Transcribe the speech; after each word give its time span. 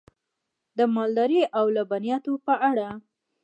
د 0.77 0.79
مالدارۍ 0.95 1.41
او 1.57 1.65
لبنیاتو 1.75 2.33
په 2.45 2.53
اړه: 2.69 2.87